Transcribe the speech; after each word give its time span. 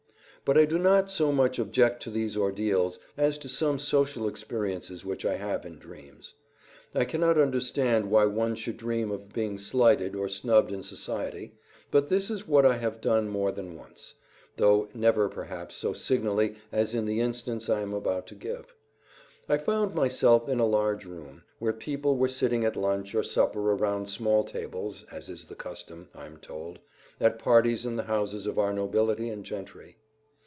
II 0.37 0.43
But 0.43 0.57
I 0.57 0.65
do 0.65 0.79
not 0.79 1.09
so 1.11 1.31
much 1.31 1.59
object 1.59 2.01
to 2.03 2.09
these 2.09 2.35
ordeals 2.35 2.97
as 3.15 3.37
to 3.37 3.47
some 3.47 3.77
social 3.79 4.27
experiences 4.27 5.05
which 5.05 5.23
I 5.23 5.35
have 5.35 5.65
in 5.67 5.77
dreams. 5.77 6.33
I 6.95 7.05
cannot 7.05 7.37
understand 7.37 8.09
why 8.09 8.25
one 8.25 8.55
should 8.55 8.75
dream 8.77 9.11
of 9.11 9.31
being 9.31 9.57
slighted 9.59 10.15
or 10.15 10.27
snubbed 10.27 10.71
in 10.73 10.81
society, 10.81 11.53
but 11.91 12.09
this 12.09 12.29
is 12.31 12.47
what 12.47 12.65
I 12.65 12.77
have 12.77 12.99
done 13.01 13.29
more 13.29 13.51
than 13.51 13.77
once, 13.77 14.15
though 14.57 14.89
never 14.95 15.29
perhaps 15.29 15.75
so 15.77 15.93
signally 15.93 16.55
as 16.71 16.95
in 16.95 17.05
the 17.05 17.19
instance 17.21 17.69
I 17.69 17.81
am 17.81 17.93
about 17.93 18.25
to 18.27 18.35
give. 18.35 18.73
I 19.47 19.57
found 19.59 19.93
myself 19.93 20.49
in 20.49 20.59
a 20.59 20.65
large 20.65 21.05
room, 21.05 21.43
where 21.59 21.71
people 21.71 22.17
were 22.17 22.27
sitting 22.27 22.65
at 22.65 22.75
lunch 22.75 23.13
or 23.13 23.21
supper 23.23 23.73
around 23.73 24.09
small 24.09 24.43
tables, 24.43 25.05
as 25.11 25.29
is 25.29 25.45
the 25.45 25.55
custom, 25.55 26.09
I 26.15 26.25
am 26.25 26.37
told, 26.37 26.79
at 27.21 27.37
parties 27.39 27.85
in 27.85 27.95
the 27.95 28.03
houses 28.09 28.47
of 28.47 28.57
our 28.57 28.73
nobility 28.73 29.29
and 29.29 29.45
gentry. 29.45 29.97